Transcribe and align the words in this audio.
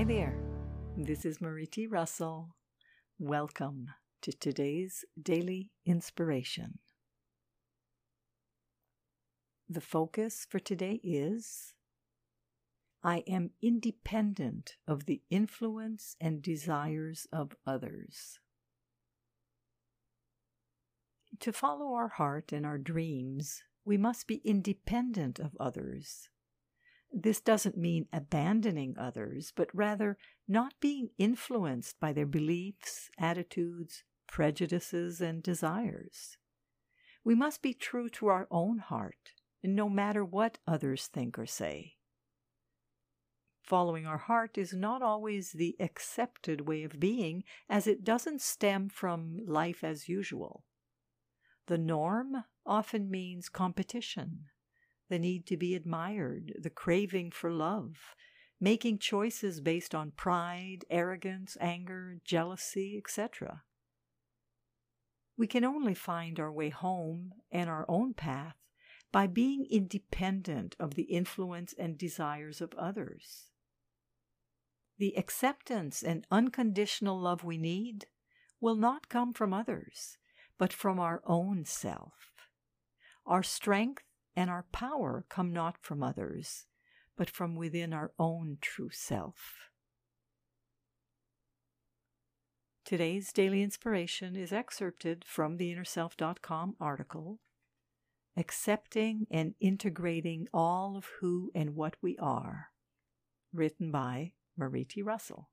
Hi 0.00 0.04
there. 0.04 0.34
This 0.96 1.26
is 1.26 1.42
Marie 1.42 1.66
T. 1.66 1.86
Russell. 1.86 2.56
Welcome 3.18 3.88
to 4.22 4.32
today's 4.32 5.04
daily 5.22 5.72
inspiration. 5.84 6.78
The 9.68 9.82
focus 9.82 10.46
for 10.48 10.58
today 10.58 11.00
is 11.04 11.74
I 13.04 13.24
am 13.26 13.50
independent 13.60 14.76
of 14.88 15.04
the 15.04 15.20
influence 15.28 16.16
and 16.18 16.40
desires 16.40 17.26
of 17.30 17.54
others. 17.66 18.38
To 21.40 21.52
follow 21.52 21.92
our 21.92 22.08
heart 22.08 22.52
and 22.52 22.64
our 22.64 22.78
dreams, 22.78 23.64
we 23.84 23.98
must 23.98 24.26
be 24.26 24.40
independent 24.46 25.38
of 25.38 25.54
others. 25.60 26.30
This 27.12 27.40
doesn't 27.40 27.76
mean 27.76 28.06
abandoning 28.12 28.96
others, 28.98 29.52
but 29.54 29.74
rather 29.74 30.16
not 30.46 30.74
being 30.80 31.10
influenced 31.18 31.98
by 31.98 32.12
their 32.12 32.26
beliefs, 32.26 33.10
attitudes, 33.18 34.04
prejudices, 34.26 35.20
and 35.20 35.42
desires. 35.42 36.38
We 37.24 37.34
must 37.34 37.62
be 37.62 37.74
true 37.74 38.08
to 38.10 38.28
our 38.28 38.46
own 38.50 38.78
heart, 38.78 39.32
no 39.62 39.88
matter 39.88 40.24
what 40.24 40.58
others 40.66 41.06
think 41.06 41.38
or 41.38 41.46
say. 41.46 41.96
Following 43.62 44.06
our 44.06 44.18
heart 44.18 44.56
is 44.56 44.72
not 44.72 45.02
always 45.02 45.52
the 45.52 45.76
accepted 45.78 46.62
way 46.62 46.82
of 46.82 46.98
being, 46.98 47.44
as 47.68 47.86
it 47.86 48.04
doesn't 48.04 48.40
stem 48.40 48.88
from 48.88 49.38
life 49.46 49.84
as 49.84 50.08
usual. 50.08 50.64
The 51.66 51.78
norm 51.78 52.44
often 52.64 53.10
means 53.10 53.48
competition, 53.48 54.46
the 55.10 55.18
need 55.18 55.44
to 55.46 55.56
be 55.56 55.74
admired, 55.74 56.54
the 56.58 56.70
craving 56.70 57.32
for 57.32 57.52
love, 57.52 58.14
making 58.60 58.98
choices 58.98 59.60
based 59.60 59.94
on 59.94 60.12
pride, 60.12 60.84
arrogance, 60.88 61.56
anger, 61.60 62.18
jealousy, 62.24 62.96
etc. 62.96 63.62
We 65.36 65.46
can 65.46 65.64
only 65.64 65.94
find 65.94 66.38
our 66.38 66.52
way 66.52 66.70
home 66.70 67.32
and 67.50 67.68
our 67.68 67.84
own 67.88 68.14
path 68.14 68.56
by 69.12 69.26
being 69.26 69.66
independent 69.68 70.76
of 70.78 70.94
the 70.94 71.02
influence 71.02 71.74
and 71.76 71.98
desires 71.98 72.60
of 72.60 72.72
others. 72.74 73.50
The 74.98 75.16
acceptance 75.16 76.02
and 76.02 76.26
unconditional 76.30 77.18
love 77.18 77.42
we 77.42 77.58
need 77.58 78.06
will 78.60 78.76
not 78.76 79.08
come 79.08 79.32
from 79.32 79.52
others, 79.52 80.18
but 80.58 80.72
from 80.72 81.00
our 81.00 81.22
own 81.26 81.64
self. 81.64 82.12
Our 83.26 83.42
strength 83.42 84.04
and 84.36 84.50
our 84.50 84.66
power 84.72 85.24
come 85.28 85.52
not 85.52 85.76
from 85.80 86.02
others, 86.02 86.66
but 87.16 87.30
from 87.30 87.56
within 87.56 87.92
our 87.92 88.12
own 88.18 88.58
true 88.60 88.90
self. 88.90 89.70
Today's 92.84 93.32
daily 93.32 93.62
inspiration 93.62 94.34
is 94.34 94.52
excerpted 94.52 95.24
from 95.24 95.56
the 95.56 95.72
InnerSelf.com 95.72 96.74
article, 96.80 97.38
Accepting 98.36 99.26
and 99.30 99.54
Integrating 99.60 100.48
All 100.52 100.96
of 100.96 101.06
Who 101.20 101.52
and 101.54 101.76
What 101.76 101.96
We 102.02 102.16
Are, 102.18 102.68
written 103.52 103.92
by 103.92 104.32
Marie 104.56 104.84
T. 104.84 105.02
Russell. 105.02 105.50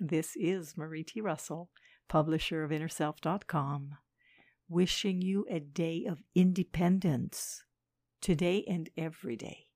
This 0.00 0.34
is 0.34 0.76
Marie 0.76 1.04
T. 1.04 1.20
Russell, 1.20 1.70
publisher 2.08 2.64
of 2.64 2.70
InnerSelf.com, 2.70 3.98
wishing 4.68 5.22
you 5.22 5.46
a 5.48 5.60
day 5.60 6.04
of 6.04 6.22
independence 6.34 7.64
today 8.20 8.64
and 8.68 8.90
every 8.96 9.36
day. 9.36 9.66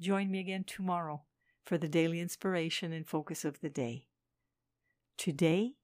Join 0.00 0.30
me 0.30 0.40
again 0.40 0.64
tomorrow 0.64 1.22
for 1.64 1.78
the 1.78 1.88
daily 1.88 2.20
inspiration 2.20 2.92
and 2.92 3.06
focus 3.06 3.44
of 3.44 3.60
the 3.60 3.70
day. 3.70 4.08
Today, 5.16 5.74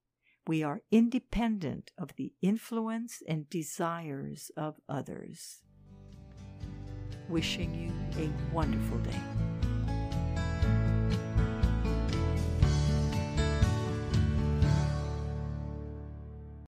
we 0.47 0.63
are 0.63 0.83
independent 0.91 1.93
of 1.97 2.17
the 2.17 2.33
influence 2.43 3.23
and 3.27 3.49
desires 3.49 4.51
of 4.57 4.81
others. 4.89 5.63
Wishing 7.29 7.73
you 7.75 8.23
a 8.23 8.53
wonderful 8.53 8.99
day. 8.99 9.50